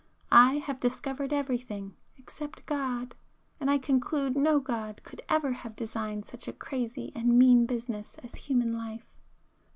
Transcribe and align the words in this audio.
I 0.31 0.53
have 0.55 0.79
discovered 0.79 1.31
everything—except 1.31 2.65
God!—and 2.65 3.69
I 3.69 3.77
conclude 3.77 4.35
no 4.35 4.59
God 4.59 5.03
could 5.03 5.21
ever 5.29 5.51
have 5.51 5.75
designed 5.75 6.25
such 6.25 6.47
a 6.47 6.53
crazy 6.53 7.11
and 7.13 7.37
mean 7.37 7.67
business 7.67 8.15
as 8.23 8.33
human 8.33 8.75
life." 8.75 9.05